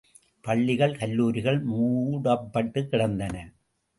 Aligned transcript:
பள்ளிகள், 0.43 0.95
கல்லூரிகள் 0.97 1.59
மூடப்பட்டுக்கிடந்தன. 1.65 3.35